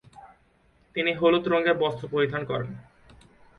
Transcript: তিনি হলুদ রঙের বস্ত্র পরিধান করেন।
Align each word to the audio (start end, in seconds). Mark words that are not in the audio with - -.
তিনি 0.95 1.11
হলুদ 1.13 1.45
রঙের 1.47 1.75
বস্ত্র 1.77 2.05
পরিধান 2.13 2.41
করেন। 2.45 2.69